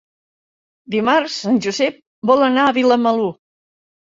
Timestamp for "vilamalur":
2.79-3.31